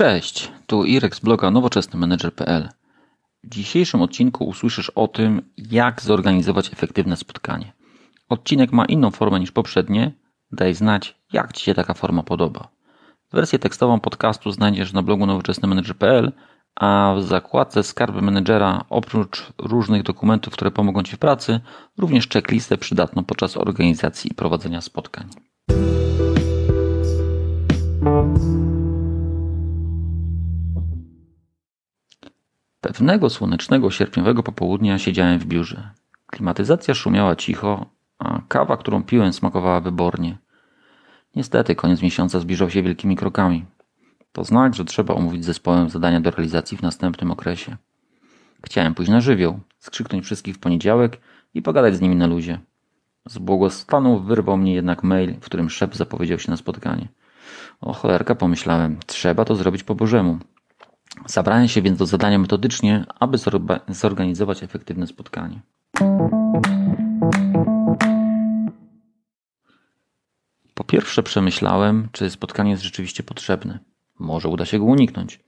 Cześć, 0.00 0.52
tu 0.66 0.84
Irek 0.84 1.16
z 1.16 1.20
bloga 1.20 1.50
nowoczesnymanager.pl. 1.50 2.68
W 3.44 3.48
dzisiejszym 3.48 4.02
odcinku 4.02 4.44
usłyszysz 4.44 4.90
o 4.90 5.08
tym, 5.08 5.42
jak 5.56 6.02
zorganizować 6.02 6.72
efektywne 6.72 7.16
spotkanie. 7.16 7.72
Odcinek 8.28 8.72
ma 8.72 8.84
inną 8.84 9.10
formę 9.10 9.40
niż 9.40 9.52
poprzednie. 9.52 10.12
Daj 10.52 10.74
znać, 10.74 11.16
jak 11.32 11.52
Ci 11.52 11.64
się 11.64 11.74
taka 11.74 11.94
forma 11.94 12.22
podoba. 12.22 12.68
Wersję 13.32 13.58
tekstową 13.58 14.00
podcastu 14.00 14.50
znajdziesz 14.50 14.92
na 14.92 15.02
blogu 15.02 15.26
nowoczesnymanager.pl, 15.26 16.32
a 16.76 17.14
w 17.18 17.22
zakładce 17.22 17.82
skarby 17.82 18.22
menedżera 18.22 18.84
oprócz 18.90 19.52
różnych 19.58 20.02
dokumentów, 20.02 20.52
które 20.52 20.70
pomogą 20.70 21.02
Ci 21.02 21.16
w 21.16 21.18
pracy, 21.18 21.60
również 21.98 22.28
checklistę 22.28 22.78
przydatną 22.78 23.24
podczas 23.24 23.56
organizacji 23.56 24.32
i 24.32 24.34
prowadzenia 24.34 24.80
spotkań. 24.80 25.28
Pewnego 32.90 33.30
słonecznego 33.30 33.90
sierpniowego 33.90 34.42
popołudnia 34.42 34.98
siedziałem 34.98 35.38
w 35.38 35.44
biurze. 35.46 35.90
Klimatyzacja 36.26 36.94
szumiała 36.94 37.36
cicho, 37.36 37.86
a 38.18 38.40
kawa, 38.48 38.76
którą 38.76 39.02
piłem, 39.02 39.32
smakowała 39.32 39.80
wybornie. 39.80 40.38
Niestety, 41.36 41.74
koniec 41.74 42.02
miesiąca 42.02 42.40
zbliżał 42.40 42.70
się 42.70 42.82
wielkimi 42.82 43.16
krokami. 43.16 43.64
To 44.32 44.44
znak, 44.44 44.74
że 44.74 44.84
trzeba 44.84 45.14
omówić 45.14 45.44
zespołem 45.44 45.90
zadania 45.90 46.20
do 46.20 46.30
realizacji 46.30 46.76
w 46.76 46.82
następnym 46.82 47.30
okresie. 47.30 47.76
Chciałem 48.64 48.94
pójść 48.94 49.10
na 49.10 49.20
żywioł, 49.20 49.60
skrzyknąć 49.78 50.24
wszystkich 50.24 50.54
w 50.54 50.58
poniedziałek 50.58 51.20
i 51.54 51.62
pogadać 51.62 51.96
z 51.96 52.00
nimi 52.00 52.16
na 52.16 52.26
luzie. 52.26 52.58
Z 53.26 53.38
błogostanu 53.38 54.20
wyrwał 54.20 54.56
mnie 54.56 54.74
jednak 54.74 55.02
mail, 55.02 55.34
w 55.34 55.44
którym 55.44 55.70
szef 55.70 55.94
zapowiedział 55.94 56.38
się 56.38 56.50
na 56.50 56.56
spotkanie. 56.56 57.08
O 57.80 57.92
cholerka, 57.92 58.34
pomyślałem, 58.34 58.98
trzeba 59.06 59.44
to 59.44 59.54
zrobić 59.54 59.82
po 59.82 59.94
Bożemu. 59.94 60.38
Zabrałem 61.26 61.68
się 61.68 61.82
więc 61.82 61.98
do 61.98 62.06
zadania 62.06 62.38
metodycznie, 62.38 63.04
aby 63.20 63.38
zorganizować 63.88 64.62
efektywne 64.62 65.06
spotkanie. 65.06 65.60
Po 70.74 70.84
pierwsze 70.84 71.22
przemyślałem, 71.22 72.08
czy 72.12 72.30
spotkanie 72.30 72.70
jest 72.70 72.82
rzeczywiście 72.82 73.22
potrzebne. 73.22 73.78
Może 74.18 74.48
uda 74.48 74.64
się 74.64 74.78
go 74.78 74.84
uniknąć. 74.84 75.40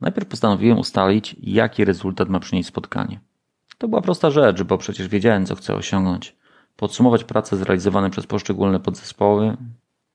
Najpierw 0.00 0.28
postanowiłem 0.28 0.78
ustalić, 0.78 1.36
jaki 1.42 1.84
rezultat 1.84 2.28
ma 2.28 2.40
przynieść 2.40 2.68
spotkanie. 2.68 3.20
To 3.78 3.88
była 3.88 4.02
prosta 4.02 4.30
rzecz, 4.30 4.62
bo 4.62 4.78
przecież 4.78 5.08
wiedziałem, 5.08 5.46
co 5.46 5.56
chcę 5.56 5.74
osiągnąć. 5.74 6.36
Podsumować 6.76 7.24
prace 7.24 7.56
zrealizowane 7.56 8.10
przez 8.10 8.26
poszczególne 8.26 8.80
podzespoły 8.80 9.56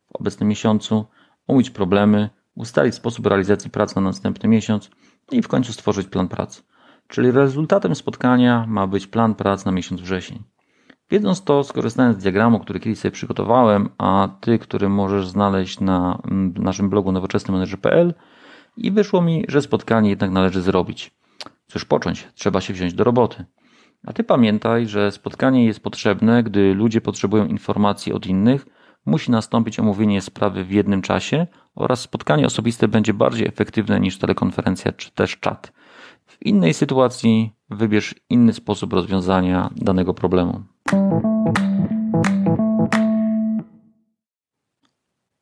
w 0.07 0.15
obecnym 0.15 0.49
miesiącu, 0.49 1.05
omówić 1.47 1.69
problemy, 1.69 2.29
ustalić 2.55 2.95
sposób 2.95 3.25
realizacji 3.25 3.69
pracy 3.69 3.95
na 3.95 4.01
następny 4.01 4.49
miesiąc 4.49 4.89
i 5.31 5.41
w 5.41 5.47
końcu 5.47 5.73
stworzyć 5.73 6.07
plan 6.07 6.27
pracy. 6.27 6.61
Czyli 7.07 7.31
rezultatem 7.31 7.95
spotkania 7.95 8.65
ma 8.67 8.87
być 8.87 9.07
plan 9.07 9.35
prac 9.35 9.65
na 9.65 9.71
miesiąc 9.71 10.01
wrzesień. 10.01 10.43
Wiedząc 11.11 11.43
to, 11.43 11.63
skorzystałem 11.63 12.13
z 12.13 12.17
diagramu, 12.17 12.59
który 12.59 12.79
kiedyś 12.79 12.99
sobie 12.99 13.11
przygotowałem, 13.11 13.89
a 13.97 14.29
ty, 14.41 14.59
który 14.59 14.89
możesz 14.89 15.27
znaleźć 15.27 15.79
na 15.79 16.21
naszym 16.55 16.89
blogu 16.89 17.11
nowoczesnymanager.pl 17.11 18.13
i 18.77 18.91
wyszło 18.91 19.21
mi, 19.21 19.45
że 19.47 19.61
spotkanie 19.61 20.09
jednak 20.09 20.31
należy 20.31 20.61
zrobić. 20.61 21.11
Cóż 21.67 21.85
począć, 21.85 22.27
trzeba 22.33 22.61
się 22.61 22.73
wziąć 22.73 22.93
do 22.93 23.03
roboty. 23.03 23.45
A 24.05 24.13
ty 24.13 24.23
pamiętaj, 24.23 24.87
że 24.87 25.11
spotkanie 25.11 25.65
jest 25.65 25.83
potrzebne, 25.83 26.43
gdy 26.43 26.73
ludzie 26.73 27.01
potrzebują 27.01 27.45
informacji 27.45 28.13
od 28.13 28.25
innych, 28.25 28.65
musi 29.05 29.31
nastąpić 29.31 29.79
omówienie 29.79 30.21
sprawy 30.21 30.63
w 30.63 30.71
jednym 30.71 31.01
czasie 31.01 31.47
oraz 31.75 32.01
spotkanie 32.01 32.45
osobiste 32.45 32.87
będzie 32.87 33.13
bardziej 33.13 33.47
efektywne 33.47 33.99
niż 33.99 34.17
telekonferencja 34.17 34.91
czy 34.91 35.11
też 35.11 35.39
czat. 35.39 35.71
W 36.25 36.45
innej 36.45 36.73
sytuacji 36.73 37.51
wybierz 37.69 38.15
inny 38.29 38.53
sposób 38.53 38.93
rozwiązania 38.93 39.69
danego 39.75 40.13
problemu. 40.13 40.63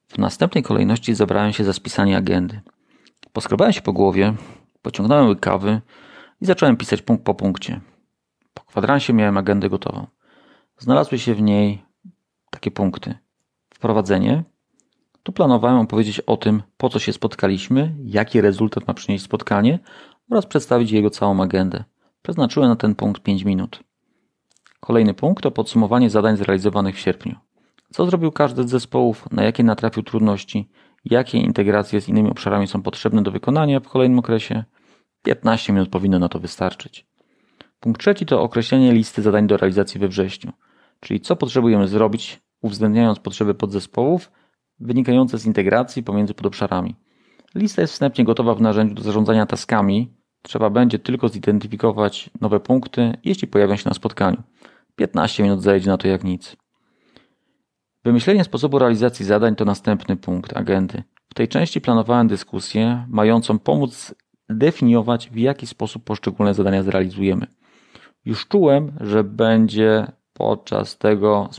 W 0.07 0.17
następnej 0.17 0.63
kolejności 0.63 1.15
zabrałem 1.15 1.53
się 1.53 1.63
za 1.63 1.73
spisanie 1.73 2.17
agendy. 2.17 2.61
Poskrobałem 3.33 3.73
się 3.73 3.81
po 3.81 3.93
głowie, 3.93 4.33
pociągnąłem 4.81 5.27
łykawy 5.27 5.81
i 6.41 6.45
zacząłem 6.45 6.77
pisać 6.77 7.01
punkt 7.01 7.23
po 7.23 7.35
punkcie. 7.35 7.81
Po 8.53 8.63
kwadransie 8.63 9.13
miałem 9.13 9.37
agendę 9.37 9.69
gotową. 9.69 10.07
Znalazły 10.77 11.19
się 11.19 11.35
w 11.35 11.41
niej 11.41 11.83
takie 12.49 12.71
punkty. 12.71 13.15
Wprowadzenie. 13.79 14.43
Tu 15.23 15.31
planowałem 15.31 15.77
opowiedzieć 15.77 16.19
o 16.19 16.37
tym, 16.37 16.63
po 16.77 16.89
co 16.89 16.99
się 16.99 17.13
spotkaliśmy, 17.13 17.95
jaki 18.03 18.41
rezultat 18.41 18.87
ma 18.87 18.93
przynieść 18.93 19.23
spotkanie 19.23 19.79
oraz 20.29 20.45
przedstawić 20.45 20.91
jego 20.91 21.09
całą 21.09 21.41
agendę. 21.41 21.83
Przeznaczyłem 22.21 22.69
na 22.69 22.75
ten 22.75 22.95
punkt 22.95 23.23
5 23.23 23.43
minut. 23.43 23.83
Kolejny 24.79 25.13
punkt 25.13 25.43
to 25.43 25.51
podsumowanie 25.51 26.09
zadań 26.09 26.37
zrealizowanych 26.37 26.95
w 26.95 26.99
sierpniu. 26.99 27.35
Co 27.93 28.05
zrobił 28.05 28.31
każdy 28.31 28.63
z 28.63 28.69
zespołów, 28.69 29.31
na 29.31 29.43
jakie 29.43 29.63
natrafił 29.63 30.03
trudności, 30.03 30.69
jakie 31.05 31.37
integracje 31.37 32.01
z 32.01 32.09
innymi 32.09 32.29
obszarami 32.29 32.67
są 32.67 32.81
potrzebne 32.81 33.23
do 33.23 33.31
wykonania 33.31 33.79
w 33.79 33.87
kolejnym 33.87 34.19
okresie. 34.19 34.63
15 35.23 35.73
minut 35.73 35.89
powinno 35.89 36.19
na 36.19 36.29
to 36.29 36.39
wystarczyć. 36.39 37.07
Punkt 37.79 38.01
trzeci 38.01 38.25
to 38.25 38.41
określenie 38.41 38.93
listy 38.93 39.21
zadań 39.21 39.47
do 39.47 39.57
realizacji 39.57 39.99
we 39.99 40.07
wrześniu, 40.07 40.51
czyli 40.99 41.21
co 41.21 41.35
potrzebujemy 41.35 41.87
zrobić, 41.87 42.41
uwzględniając 42.61 43.19
potrzeby 43.19 43.53
podzespołów 43.53 44.31
wynikające 44.79 45.37
z 45.37 45.45
integracji 45.45 46.03
pomiędzy 46.03 46.33
podobszarami. 46.33 46.95
Lista 47.55 47.81
jest 47.81 47.93
wstępnie 47.93 48.25
gotowa 48.25 48.55
w 48.55 48.61
narzędziu 48.61 48.95
do 48.95 49.03
zarządzania 49.03 49.45
taskami. 49.45 50.13
Trzeba 50.41 50.69
będzie 50.69 50.99
tylko 50.99 51.29
zidentyfikować 51.29 52.29
nowe 52.41 52.59
punkty, 52.59 53.13
jeśli 53.23 53.47
pojawią 53.47 53.75
się 53.75 53.89
na 53.89 53.93
spotkaniu. 53.93 54.43
15 54.95 55.43
minut 55.43 55.61
zajdzie 55.61 55.89
na 55.89 55.97
to 55.97 56.07
jak 56.07 56.23
nic. 56.23 56.55
Wymyślenie 58.05 58.43
sposobu 58.43 58.79
realizacji 58.79 59.25
zadań 59.25 59.55
to 59.55 59.65
następny 59.65 60.17
punkt 60.17 60.57
agendy. 60.57 61.03
W 61.29 61.33
tej 61.33 61.47
części 61.47 61.81
planowałem 61.81 62.27
dyskusję 62.27 63.05
mającą 63.09 63.59
pomóc 63.59 64.15
definiować, 64.49 65.29
w 65.29 65.37
jaki 65.37 65.67
sposób 65.67 66.03
poszczególne 66.03 66.53
zadania 66.53 66.83
zrealizujemy. 66.83 67.47
Już 68.25 68.47
czułem, 68.47 68.91
że 69.01 69.23
będzie 69.23 70.11
podczas 70.39 70.97
tego, 70.97 71.49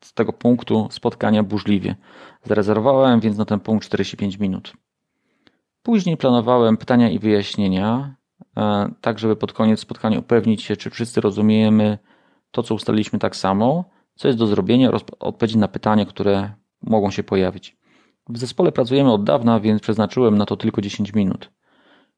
z 0.00 0.14
tego 0.14 0.32
punktu 0.32 0.88
spotkania 0.90 1.42
burzliwie. 1.42 1.96
Zarezerwowałem 2.44 3.20
więc 3.20 3.38
na 3.38 3.44
ten 3.44 3.60
punkt 3.60 3.86
45 3.86 4.38
minut. 4.38 4.72
Później 5.82 6.16
planowałem 6.16 6.76
pytania 6.76 7.10
i 7.10 7.18
wyjaśnienia, 7.18 8.16
e, 8.56 8.88
tak 9.00 9.18
żeby 9.18 9.36
pod 9.36 9.52
koniec 9.52 9.80
spotkania 9.80 10.18
upewnić 10.18 10.62
się, 10.62 10.76
czy 10.76 10.90
wszyscy 10.90 11.20
rozumiemy 11.20 11.98
to, 12.50 12.62
co 12.62 12.74
ustaliliśmy 12.74 13.18
tak 13.18 13.36
samo, 13.36 13.84
co 14.14 14.28
jest 14.28 14.38
do 14.38 14.46
zrobienia 14.46 14.88
oraz 14.88 15.02
odpowiedzi 15.20 15.58
na 15.58 15.68
pytania, 15.68 16.04
które 16.04 16.52
mogą 16.82 17.10
się 17.10 17.22
pojawić. 17.22 17.76
W 18.28 18.38
zespole 18.38 18.72
pracujemy 18.72 19.12
od 19.12 19.24
dawna, 19.24 19.60
więc 19.60 19.82
przeznaczyłem 19.82 20.38
na 20.38 20.46
to 20.46 20.56
tylko 20.56 20.80
10 20.80 21.14
minut. 21.14 21.50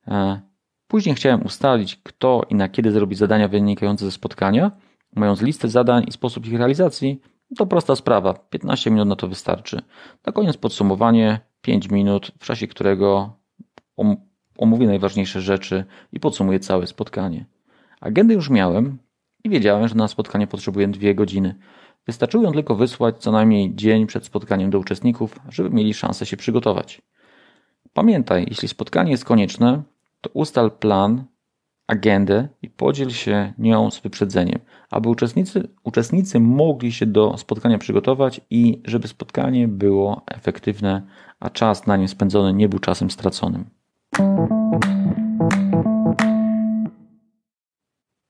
E, 0.09 0.41
później 0.89 1.15
chciałem 1.15 1.47
ustalić, 1.47 1.97
kto 1.97 2.43
i 2.51 2.55
na 2.55 2.69
kiedy 2.69 2.93
zrobi 2.93 3.17
zadania 3.17 3.49
wynikające 3.49 4.05
ze 4.05 4.11
spotkania. 4.11 4.71
Mając 5.17 5.43
listę 5.43 5.69
zadań 5.69 6.05
i 6.09 6.13
sposób 6.13 6.47
ich 6.47 6.59
realizacji, 6.59 7.21
to 7.57 7.67
prosta 7.67 7.97
sprawa. 7.97 8.35
15 8.35 8.91
minut 8.91 9.09
na 9.09 9.17
to 9.17 9.29
wystarczy. 9.29 9.83
Na 10.27 10.33
koniec 10.33 10.57
podsumowanie 10.57 11.41
5 11.63 11.91
minut, 11.91 12.33
w 12.39 12.47
czasie 12.47 12.67
którego 12.67 13.37
omówię 14.59 14.87
najważniejsze 14.87 15.41
rzeczy 15.41 15.85
i 16.13 16.21
podsumuję 16.21 16.61
całe 16.61 16.87
spotkanie. 16.87 17.47
Agendę 18.01 18.35
już 18.35 18.51
miałem 18.51 18.99
i 19.45 19.51
wiedziałem, 19.51 19.89
że 19.89 19.95
na 19.95 20.09
spotkanie 20.09 20.47
potrzebuję 20.47 20.89
dwie 20.89 21.15
godziny. 21.15 21.55
Wystarczyło 22.07 22.45
ją 22.45 22.53
tylko 22.53 22.75
wysłać 22.75 23.17
co 23.19 23.33
najmniej 23.33 23.75
dzień 23.75 24.07
przed 24.07 24.25
spotkaniem 24.25 24.71
do 24.71 24.79
uczestników, 24.79 25.39
żeby 25.49 25.71
mieli 25.71 25.95
szansę 25.95 26.27
się 26.27 26.37
przygotować. 26.37 27.03
Pamiętaj, 27.93 28.47
jeśli 28.49 28.69
spotkanie 28.69 29.11
jest 29.11 29.25
konieczne, 29.25 29.83
to 30.21 30.31
ustal 30.35 30.71
plan, 30.71 31.25
agendę 31.87 32.49
i 32.63 32.71
podziel 32.71 33.11
się 33.11 33.53
nią 33.59 33.91
z 33.91 34.01
wyprzedzeniem, 34.01 34.59
aby 34.91 35.09
uczestnicy, 35.09 35.69
uczestnicy 35.85 36.41
mogli 36.41 36.93
się 36.93 37.07
do 37.07 37.39
spotkania 37.39 37.79
przygotować 37.79 38.41
i 38.51 38.83
żeby 38.85 39.09
spotkanie 39.09 39.69
było 39.69 40.23
efektywne, 40.27 41.03
a 41.41 41.51
czas 41.51 41.87
na 41.87 41.97
nim 41.97 42.09
spędzony 42.09 42.55
nie 42.55 42.69
był 42.69 42.79
czasem 42.79 43.11
straconym. 43.11 43.65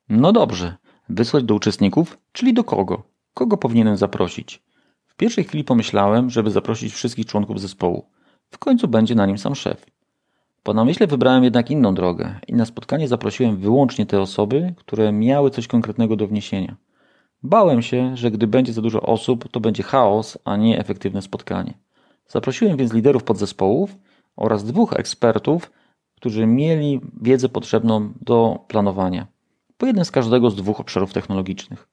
No 0.08 0.32
dobrze, 0.32 0.76
wysłać 1.08 1.44
do 1.44 1.55
uczestników, 1.55 2.19
czyli 2.32 2.55
do 2.55 2.64
kogo? 2.64 3.02
Kogo 3.34 3.56
powinienem 3.56 3.96
zaprosić? 3.96 4.62
W 5.06 5.16
pierwszej 5.16 5.44
chwili 5.44 5.64
pomyślałem, 5.64 6.31
żeby 6.31 6.50
zaprosić 6.50 6.93
wszystkich 6.93 7.26
członków 7.26 7.61
zespołu. 7.61 8.06
W 8.50 8.58
końcu 8.58 8.88
będzie 8.88 9.14
na 9.14 9.26
nim 9.26 9.38
sam 9.38 9.54
szef. 9.54 9.87
Po 10.68 10.74
namyśle 10.74 11.06
wybrałem 11.06 11.44
jednak 11.44 11.70
inną 11.70 11.94
drogę 11.94 12.40
i 12.48 12.54
na 12.54 12.66
spotkanie 12.66 13.08
zaprosiłem 13.08 13.56
wyłącznie 13.56 14.06
te 14.06 14.20
osoby, 14.20 14.74
które 14.76 15.12
miały 15.12 15.50
coś 15.50 15.66
konkretnego 15.66 16.16
do 16.16 16.26
wniesienia. 16.26 16.76
Bałem 17.42 17.82
się, 17.82 18.16
że 18.16 18.30
gdy 18.30 18.46
będzie 18.46 18.72
za 18.72 18.82
dużo 18.82 19.02
osób, 19.02 19.48
to 19.50 19.60
będzie 19.60 19.82
chaos, 19.82 20.38
a 20.44 20.56
nie 20.56 20.78
efektywne 20.78 21.22
spotkanie. 21.22 21.74
Zaprosiłem 22.26 22.76
więc 22.76 22.92
liderów 22.92 23.24
podzespołów, 23.24 23.96
oraz 24.36 24.64
dwóch 24.64 24.92
ekspertów, 24.92 25.72
którzy 26.16 26.46
mieli 26.46 27.00
wiedzę 27.22 27.48
potrzebną 27.48 28.12
do 28.20 28.58
planowania. 28.68 29.26
Po 29.78 29.86
jednym 29.86 30.04
z 30.04 30.10
każdego 30.10 30.50
z 30.50 30.56
dwóch 30.56 30.80
obszarów 30.80 31.12
technologicznych. 31.12 31.88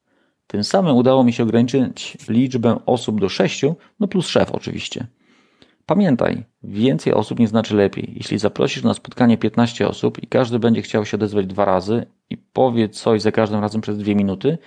Tym 0.47 0.63
samym 0.63 0.95
udało 0.95 1.23
mi 1.23 1.33
się 1.33 1.43
ograniczyć 1.43 2.17
liczbę 2.29 2.79
osób 2.85 3.21
do 3.21 3.29
sześciu, 3.29 3.75
no 3.99 4.07
plus 4.07 4.27
szef 4.27 4.51
oczywiście. 4.51 5.07
Pamiętaj, 5.85 6.43
więcej 6.63 7.13
osób 7.13 7.39
nie 7.39 7.47
znaczy 7.47 7.75
lepiej. 7.75 8.13
Jeśli 8.15 8.37
zaprosisz 8.37 8.83
na 8.83 8.93
spotkanie 8.93 9.37
15 9.37 9.87
osób 9.87 10.23
i 10.23 10.27
każdy 10.27 10.59
będzie 10.59 10.81
chciał 10.81 11.05
się 11.05 11.17
odezwać 11.17 11.47
dwa 11.47 11.65
razy 11.65 12.05
i 12.29 12.37
powie 12.37 12.89
coś 12.89 13.21
za 13.21 13.31
każdym 13.31 13.59
razem 13.61 13.81
przez 13.81 13.97
dwie 13.97 14.15
minuty, 14.15 14.57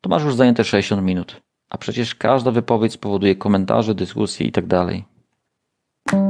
to 0.00 0.10
masz 0.10 0.24
już 0.24 0.34
zajęte 0.34 0.64
60 0.64 1.02
minut. 1.02 1.42
A 1.70 1.78
przecież 1.78 2.14
każda 2.14 2.50
wypowiedź 2.50 2.92
spowoduje 2.92 3.36
komentarze, 3.36 3.94
dyskusje 3.94 4.46
itd. 4.46 4.68
Tak 4.68 6.24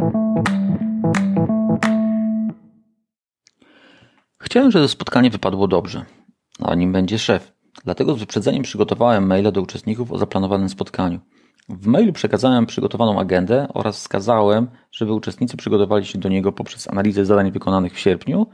Chciałem, 4.42 4.70
żeby 4.70 4.88
spotkanie 4.88 5.30
wypadło 5.30 5.68
dobrze, 5.68 6.04
a 6.60 6.74
nim 6.74 6.92
będzie 6.92 7.18
szef. 7.18 7.52
Dlatego 7.84 8.14
z 8.14 8.18
wyprzedzeniem 8.18 8.62
przygotowałem 8.62 9.26
maile 9.26 9.52
do 9.52 9.62
uczestników 9.62 10.12
o 10.12 10.18
zaplanowanym 10.18 10.68
spotkaniu. 10.68 11.20
W 11.68 11.86
mailu 11.86 12.12
przekazałem 12.12 12.66
przygotowaną 12.66 13.20
agendę 13.20 13.68
oraz 13.74 13.96
wskazałem, 13.96 14.68
żeby 14.92 15.12
uczestnicy 15.12 15.56
przygotowali 15.56 16.06
się 16.06 16.18
do 16.18 16.28
niego 16.28 16.52
poprzez 16.52 16.90
analizę 16.90 17.24
zadań 17.24 17.50
wykonanych 17.50 17.94
w 17.94 17.98
sierpniu 17.98 18.46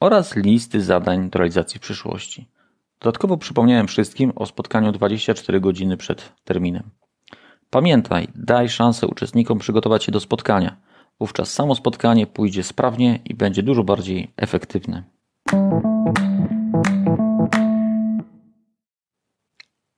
oraz 0.00 0.36
listy 0.36 0.82
zadań 0.82 1.30
do 1.30 1.38
realizacji 1.38 1.78
w 1.78 1.82
przyszłości. 1.82 2.48
Dodatkowo 3.00 3.36
przypomniałem 3.36 3.86
wszystkim 3.86 4.32
o 4.36 4.46
spotkaniu 4.46 4.92
24 4.92 5.60
godziny 5.60 5.96
przed 5.96 6.32
terminem. 6.44 6.90
Pamiętaj, 7.70 8.28
daj 8.34 8.68
szansę 8.68 9.06
uczestnikom 9.06 9.58
przygotować 9.58 10.04
się 10.04 10.12
do 10.12 10.20
spotkania. 10.20 10.76
Wówczas 11.20 11.52
samo 11.52 11.74
spotkanie 11.74 12.26
pójdzie 12.26 12.62
sprawnie 12.62 13.18
i 13.24 13.34
będzie 13.34 13.62
dużo 13.62 13.84
bardziej 13.84 14.32
efektywne. 14.36 15.02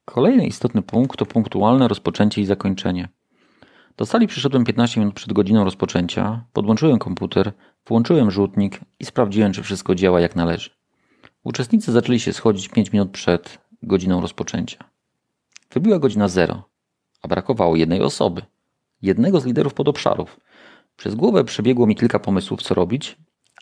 Kolejny 0.06 0.46
istotny 0.46 0.82
punkt 0.82 1.18
to 1.18 1.26
punktualne 1.26 1.88
rozpoczęcie 1.88 2.40
i 2.40 2.46
zakończenie. 2.46 3.08
Do 3.96 4.06
sali 4.06 4.26
przyszedłem 4.26 4.64
15 4.64 5.00
minut 5.00 5.14
przed 5.14 5.32
godziną 5.32 5.64
rozpoczęcia, 5.64 6.44
podłączyłem 6.52 6.98
komputer, 6.98 7.52
włączyłem 7.86 8.30
rzutnik 8.30 8.80
i 9.00 9.04
sprawdziłem, 9.04 9.52
czy 9.52 9.62
wszystko 9.62 9.94
działa 9.94 10.20
jak 10.20 10.36
należy. 10.36 10.70
Uczestnicy 11.44 11.92
zaczęli 11.92 12.20
się 12.20 12.32
schodzić 12.32 12.68
5 12.68 12.92
minut 12.92 13.10
przed 13.10 13.58
godziną 13.82 14.20
rozpoczęcia. 14.20 14.84
Wybiła 15.72 15.98
godzina 15.98 16.28
zero, 16.28 16.68
a 17.22 17.28
brakowało 17.28 17.76
jednej 17.76 18.02
osoby, 18.02 18.42
jednego 19.02 19.40
z 19.40 19.46
liderów 19.46 19.74
podobszarów. 19.74 20.40
Przez 20.96 21.14
głowę 21.14 21.44
przebiegło 21.44 21.86
mi 21.86 21.96
kilka 21.96 22.18
pomysłów, 22.18 22.62
co 22.62 22.74
robić, 22.74 23.16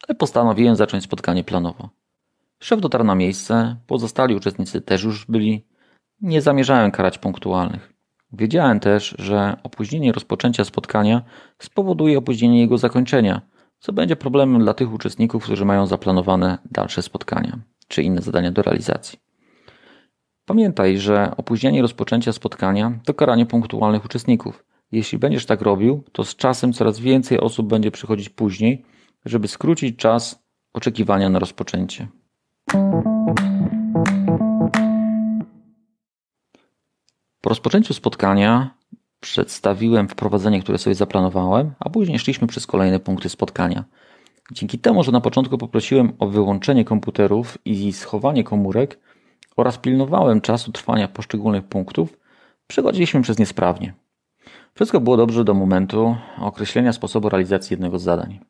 ale 0.09 0.15
postanowiłem 0.15 0.77
zacząć 0.77 1.05
spotkanie 1.05 1.45
planowo. 1.45 1.89
Szef 2.61 2.81
dotarł 2.81 3.05
na 3.05 3.15
miejsce, 3.15 3.77
pozostali 3.87 4.35
uczestnicy 4.35 4.81
też 4.81 5.03
już 5.03 5.27
byli. 5.27 5.65
Nie 6.21 6.43
zamierzałem 6.43 6.91
karać 6.91 7.19
punktualnych. 7.19 7.93
Wiedziałem 8.33 8.81
też, 8.81 9.15
że 9.19 9.57
opóźnienie 9.63 10.13
rozpoczęcia 10.13 10.65
spotkania 10.65 11.23
spowoduje 11.59 12.19
opóźnienie 12.19 12.61
jego 12.61 12.79
zakończenia, 12.79 13.41
co 13.79 13.93
będzie 13.93 14.17
problemem 14.17 14.63
dla 14.63 14.75
tych 14.75 14.93
uczestników, 14.93 15.45
którzy 15.45 15.65
mają 15.65 15.87
zaplanowane 15.87 16.59
dalsze 16.71 17.03
spotkania 17.03 17.59
czy 17.89 18.03
inne 18.03 18.23
zadania 18.23 18.53
do 18.53 18.63
realizacji. 18.63 19.19
Pamiętaj, 20.45 20.99
że 20.99 21.37
opóźnienie 21.37 21.83
rozpoczęcia 21.83 22.33
spotkania 22.33 22.99
to 23.05 23.15
karanie 23.15 23.47
punktualnych 23.47 24.05
uczestników. 24.05 24.65
Jeśli 24.93 25.19
będziesz 25.19 25.47
tak 25.47 25.63
robił, 25.63 26.05
to 26.13 26.25
z 26.25 26.37
czasem 26.37 26.73
coraz 26.73 27.01
więcej 27.01 27.41
osób 27.41 27.69
będzie 27.69 27.91
przychodzić 27.91 28.29
później, 28.29 28.85
żeby 29.25 29.49
skrócić 29.49 29.97
czas 29.97 30.45
oczekiwania 30.73 31.29
na 31.29 31.39
rozpoczęcie. 31.39 32.09
Po 37.45 37.49
rozpoczęciu 37.49 37.95
spotkania 37.95 38.71
przedstawiłem 39.21 40.09
wprowadzenie, 40.09 40.63
które 40.63 40.79
sobie 40.79 40.95
zaplanowałem, 40.95 41.73
a 41.81 41.91
później 41.91 42.19
szliśmy 42.19 42.47
przez 42.47 42.67
kolejne 42.67 43.01
punkty 43.01 43.29
spotkania. 43.29 43.85
Dzięki 44.53 44.79
temu, 44.79 45.03
że 45.03 45.13
na 45.13 45.21
początku 45.21 45.59
poprosiłem 45.59 46.13
o 46.19 46.27
wyłączenie 46.27 46.85
komputerów 46.85 47.59
i 47.65 47.93
schowanie 47.93 48.45
komórek 48.45 48.99
oraz 49.57 49.79
pilnowałem 49.79 50.41
czasu 50.41 50.73
trwania 50.73 51.09
poszczególnych 51.09 51.65
punktów, 51.65 52.19
przechodziliśmy 52.67 53.23
przez 53.23 53.39
nie 53.39 53.47
sprawnie. 53.47 53.95
Wszystko 54.75 55.01
było 55.01 55.17
dobrze 55.17 55.45
do 55.45 55.55
momentu 55.55 56.17
określenia 56.41 56.93
sposobu 56.93 57.29
realizacji 57.29 57.75
jednego 57.75 57.99
z 57.99 58.03
zadań. 58.03 58.41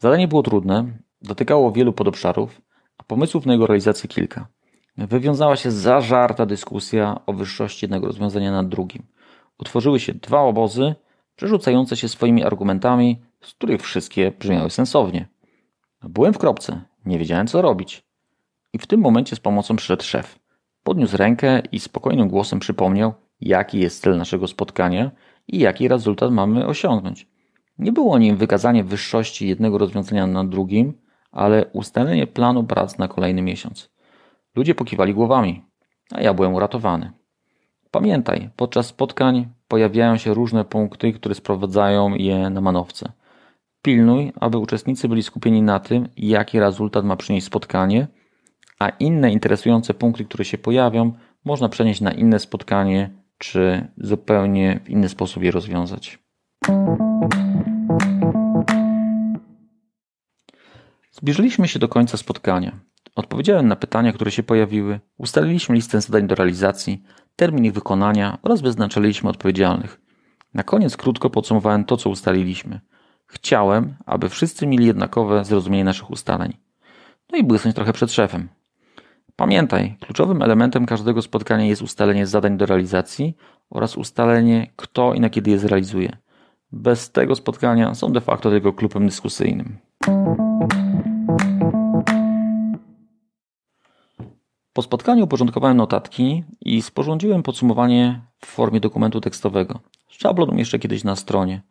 Zadanie 0.00 0.28
było 0.28 0.42
trudne, 0.42 0.84
dotykało 1.22 1.72
wielu 1.72 1.92
podobszarów, 1.92 2.60
a 2.98 3.02
pomysłów 3.02 3.46
na 3.46 3.52
jego 3.52 3.66
realizację 3.66 4.08
kilka. 4.08 4.46
Wywiązała 4.96 5.56
się 5.56 5.70
zażarta 5.70 6.46
dyskusja 6.46 7.20
o 7.26 7.32
wyższości 7.32 7.84
jednego 7.84 8.06
rozwiązania 8.06 8.52
nad 8.52 8.68
drugim. 8.68 9.02
Utworzyły 9.58 10.00
się 10.00 10.14
dwa 10.14 10.40
obozy, 10.40 10.94
przerzucające 11.36 11.96
się 11.96 12.08
swoimi 12.08 12.44
argumentami, 12.44 13.22
z 13.40 13.54
których 13.54 13.82
wszystkie 13.82 14.32
brzmiały 14.38 14.70
sensownie. 14.70 15.28
Byłem 16.02 16.32
w 16.34 16.38
kropce, 16.38 16.80
nie 17.06 17.18
wiedziałem 17.18 17.46
co 17.46 17.62
robić. 17.62 18.04
I 18.72 18.78
w 18.78 18.86
tym 18.86 19.00
momencie 19.00 19.36
z 19.36 19.40
pomocą 19.40 19.76
przyszedł 19.76 20.02
szef. 20.02 20.38
Podniósł 20.82 21.16
rękę 21.16 21.62
i 21.72 21.80
spokojnym 21.80 22.28
głosem 22.28 22.58
przypomniał, 22.58 23.14
jaki 23.40 23.78
jest 23.80 24.02
cel 24.02 24.16
naszego 24.16 24.48
spotkania 24.48 25.10
i 25.48 25.58
jaki 25.58 25.88
rezultat 25.88 26.32
mamy 26.32 26.66
osiągnąć. 26.66 27.28
Nie 27.78 27.92
było 27.92 28.18
nim 28.18 28.36
wykazanie 28.36 28.84
wyższości 28.84 29.48
jednego 29.48 29.78
rozwiązania 29.78 30.26
nad 30.26 30.48
drugim, 30.48 30.92
ale 31.32 31.66
ustalenie 31.72 32.26
planu 32.26 32.64
prac 32.64 32.98
na 32.98 33.08
kolejny 33.08 33.42
miesiąc. 33.42 33.93
Ludzie 34.56 34.74
pokiwali 34.74 35.14
głowami, 35.14 35.64
a 36.12 36.20
ja 36.20 36.34
byłem 36.34 36.54
uratowany. 36.54 37.12
Pamiętaj, 37.90 38.50
podczas 38.56 38.86
spotkań 38.86 39.48
pojawiają 39.68 40.16
się 40.16 40.34
różne 40.34 40.64
punkty, 40.64 41.12
które 41.12 41.34
sprowadzają 41.34 42.14
je 42.14 42.50
na 42.50 42.60
manowce. 42.60 43.12
Pilnuj, 43.82 44.32
aby 44.40 44.58
uczestnicy 44.58 45.08
byli 45.08 45.22
skupieni 45.22 45.62
na 45.62 45.80
tym, 45.80 46.08
jaki 46.16 46.60
rezultat 46.60 47.04
ma 47.04 47.16
przynieść 47.16 47.46
spotkanie, 47.46 48.06
a 48.78 48.88
inne 48.88 49.32
interesujące 49.32 49.94
punkty, 49.94 50.24
które 50.24 50.44
się 50.44 50.58
pojawią, 50.58 51.12
można 51.44 51.68
przenieść 51.68 52.00
na 52.00 52.12
inne 52.12 52.38
spotkanie, 52.38 53.10
czy 53.38 53.88
zupełnie 53.96 54.80
w 54.84 54.90
inny 54.90 55.08
sposób 55.08 55.42
je 55.42 55.50
rozwiązać. 55.50 56.18
Zbliżyliśmy 61.10 61.68
się 61.68 61.78
do 61.78 61.88
końca 61.88 62.16
spotkania. 62.16 62.80
Odpowiedziałem 63.14 63.68
na 63.68 63.76
pytania, 63.76 64.12
które 64.12 64.30
się 64.30 64.42
pojawiły, 64.42 65.00
ustaliliśmy 65.18 65.74
listę 65.74 66.00
zadań 66.00 66.26
do 66.26 66.34
realizacji, 66.34 67.02
termin 67.36 67.64
ich 67.64 67.72
wykonania 67.72 68.38
oraz 68.42 68.60
wyznaczyliśmy 68.60 69.30
odpowiedzialnych. 69.30 70.00
Na 70.54 70.62
koniec 70.62 70.96
krótko 70.96 71.30
podsumowałem 71.30 71.84
to, 71.84 71.96
co 71.96 72.10
ustaliliśmy. 72.10 72.80
Chciałem, 73.26 73.96
aby 74.06 74.28
wszyscy 74.28 74.66
mieli 74.66 74.86
jednakowe 74.86 75.44
zrozumienie 75.44 75.84
naszych 75.84 76.10
ustaleń. 76.10 76.52
No 77.32 77.38
i 77.38 77.44
błysnąć 77.44 77.76
trochę 77.76 77.92
przed 77.92 78.12
szefem. 78.12 78.48
Pamiętaj, 79.36 79.96
kluczowym 80.00 80.42
elementem 80.42 80.86
każdego 80.86 81.22
spotkania 81.22 81.64
jest 81.64 81.82
ustalenie 81.82 82.26
zadań 82.26 82.56
do 82.56 82.66
realizacji 82.66 83.36
oraz 83.70 83.96
ustalenie, 83.96 84.70
kto 84.76 85.14
i 85.14 85.20
na 85.20 85.30
kiedy 85.30 85.50
je 85.50 85.58
zrealizuje. 85.58 86.16
Bez 86.72 87.10
tego 87.10 87.34
spotkania 87.34 87.94
są 87.94 88.12
de 88.12 88.20
facto 88.20 88.50
tylko 88.50 88.72
klubem 88.72 89.06
dyskusyjnym. 89.06 89.78
Po 94.74 94.82
spotkaniu 94.82 95.24
uporządkowałem 95.24 95.76
notatki 95.76 96.44
i 96.60 96.82
sporządziłem 96.82 97.42
podsumowanie 97.42 98.20
w 98.38 98.46
formie 98.46 98.80
dokumentu 98.80 99.20
tekstowego. 99.20 99.80
Szablon 100.08 100.50
umieszczę 100.50 100.78
kiedyś 100.78 101.04
na 101.04 101.16
stronie. 101.16 101.62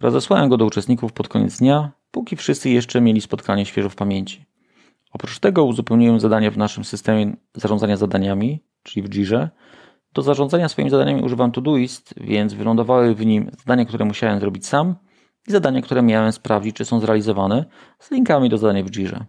Rozesłałem 0.00 0.48
go 0.48 0.56
do 0.56 0.64
uczestników 0.64 1.12
pod 1.12 1.28
koniec 1.28 1.58
dnia, 1.58 1.92
póki 2.10 2.36
wszyscy 2.36 2.70
jeszcze 2.70 3.00
mieli 3.00 3.20
spotkanie 3.20 3.66
świeżo 3.66 3.88
w 3.88 3.94
pamięci. 3.94 4.46
Oprócz 5.12 5.38
tego 5.38 5.64
uzupełniłem 5.64 6.20
zadania 6.20 6.50
w 6.50 6.56
naszym 6.56 6.84
systemie 6.84 7.36
zarządzania 7.54 7.96
zadaniami, 7.96 8.60
czyli 8.82 9.06
w 9.06 9.10
Jirze. 9.10 9.50
Do 10.12 10.22
zarządzania 10.22 10.68
swoimi 10.68 10.90
zadaniami 10.90 11.22
używam 11.22 11.52
Todoist, 11.52 12.14
więc 12.16 12.54
wylądowały 12.54 13.14
w 13.14 13.26
nim 13.26 13.50
zadania, 13.58 13.84
które 13.84 14.04
musiałem 14.04 14.40
zrobić 14.40 14.66
sam 14.66 14.94
i 15.48 15.52
zadania, 15.52 15.82
które 15.82 16.02
miałem 16.02 16.32
sprawdzić, 16.32 16.76
czy 16.76 16.84
są 16.84 17.00
zrealizowane, 17.00 17.64
z 17.98 18.10
linkami 18.10 18.48
do 18.48 18.58
zadań 18.58 18.82
w 18.82 18.90
Jirze. 18.90 19.24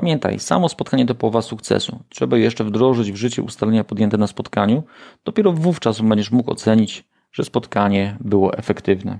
Pamiętaj, 0.00 0.38
samo 0.38 0.68
spotkanie 0.68 1.06
to 1.06 1.14
połowa 1.14 1.42
sukcesu. 1.42 1.98
Trzeba 2.08 2.36
jeszcze 2.36 2.64
wdrożyć 2.64 3.12
w 3.12 3.16
życie 3.16 3.42
ustalenia 3.42 3.84
podjęte 3.84 4.18
na 4.18 4.26
spotkaniu. 4.26 4.82
Dopiero 5.24 5.52
wówczas 5.52 6.00
będziesz 6.00 6.30
mógł 6.30 6.50
ocenić, 6.50 7.04
że 7.32 7.44
spotkanie 7.44 8.16
było 8.20 8.54
efektywne. 8.54 9.18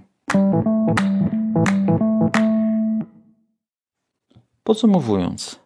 Podsumowując, 4.62 5.60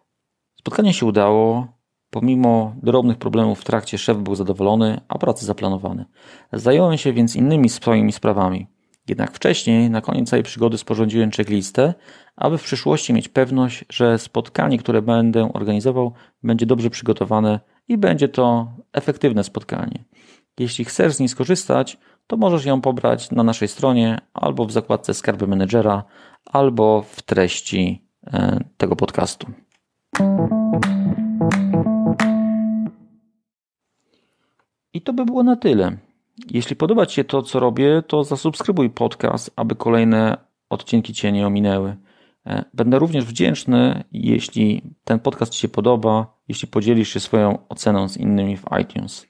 spotkanie 0.59 0.93
się 0.93 1.05
udało. 1.05 1.67
Pomimo 2.09 2.75
drobnych 2.83 3.17
problemów 3.17 3.61
w 3.61 3.63
trakcie 3.63 3.97
szef 3.97 4.17
był 4.17 4.35
zadowolony, 4.35 5.01
a 5.07 5.17
prace 5.17 5.45
zaplanowane. 5.45 6.05
Zająłem 6.53 6.97
się 6.97 7.13
więc 7.13 7.35
innymi 7.35 7.69
swoimi 7.69 8.11
sprawami. 8.11 8.67
Jednak 9.07 9.31
wcześniej, 9.31 9.89
na 9.89 10.01
koniec 10.01 10.29
całej 10.29 10.43
przygody, 10.43 10.77
sporządziłem 10.77 11.31
checklistę, 11.31 11.93
aby 12.35 12.57
w 12.57 12.63
przyszłości 12.63 13.13
mieć 13.13 13.29
pewność, 13.29 13.85
że 13.89 14.19
spotkanie, 14.19 14.77
które 14.77 15.01
będę 15.01 15.53
organizował, 15.53 16.13
będzie 16.43 16.65
dobrze 16.65 16.89
przygotowane 16.89 17.59
i 17.87 17.97
będzie 17.97 18.29
to 18.29 18.73
efektywne 18.93 19.43
spotkanie. 19.43 20.03
Jeśli 20.59 20.85
chcesz 20.85 21.13
z 21.13 21.19
niej 21.19 21.29
skorzystać, 21.29 21.97
to 22.27 22.37
możesz 22.37 22.65
ją 22.65 22.81
pobrać 22.81 23.31
na 23.31 23.43
naszej 23.43 23.67
stronie 23.67 24.17
albo 24.33 24.65
w 24.65 24.71
zakładce 24.71 25.13
Skarby 25.13 25.47
Menedżera, 25.47 26.03
albo 26.45 27.01
w 27.01 27.21
treści 27.21 28.05
e, 28.27 28.59
tego 28.77 28.95
podcastu. 28.95 29.47
I 34.93 35.01
to 35.01 35.13
by 35.13 35.25
było 35.25 35.43
na 35.43 35.55
tyle. 35.55 35.97
Jeśli 36.49 36.75
podoba 36.75 37.05
Ci 37.05 37.15
się 37.15 37.23
to, 37.23 37.41
co 37.41 37.59
robię, 37.59 38.03
to 38.07 38.23
zasubskrybuj 38.23 38.89
podcast, 38.89 39.51
aby 39.55 39.75
kolejne 39.75 40.37
odcinki 40.69 41.13
Cię 41.13 41.31
nie 41.31 41.47
ominęły. 41.47 41.97
E, 42.45 42.65
będę 42.73 42.99
również 42.99 43.25
wdzięczny, 43.25 44.03
jeśli 44.11 44.81
ten 45.03 45.19
podcast 45.19 45.53
Ci 45.53 45.59
się 45.59 45.67
podoba, 45.67 46.37
jeśli 46.47 46.67
podzielisz 46.67 47.09
się 47.09 47.19
swoją 47.19 47.67
oceną 47.69 48.09
z 48.09 48.17
innymi 48.17 48.57
w 48.57 48.65
iTunes. 48.81 49.27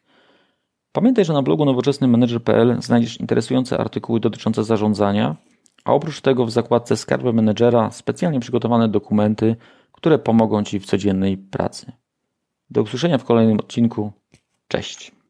Pamiętaj, 0.91 1.25
że 1.25 1.33
na 1.33 1.41
blogu 1.41 1.65
nowoczesnymanager.pl 1.65 2.81
znajdziesz 2.81 3.19
interesujące 3.19 3.77
artykuły 3.77 4.19
dotyczące 4.19 4.63
zarządzania, 4.63 5.35
a 5.85 5.93
oprócz 5.93 6.21
tego 6.21 6.45
w 6.45 6.51
zakładce 6.51 6.97
Skarby 6.97 7.33
Menedżera 7.33 7.91
specjalnie 7.91 8.39
przygotowane 8.39 8.89
dokumenty, 8.89 9.55
które 9.91 10.19
pomogą 10.19 10.63
Ci 10.63 10.79
w 10.79 10.85
codziennej 10.85 11.37
pracy. 11.37 11.91
Do 12.69 12.81
usłyszenia 12.81 13.17
w 13.17 13.23
kolejnym 13.23 13.59
odcinku. 13.59 14.11
Cześć. 14.67 15.20